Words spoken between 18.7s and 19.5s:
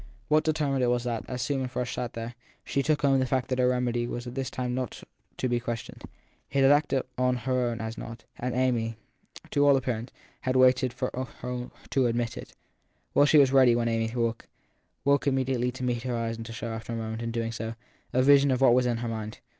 was in her mind.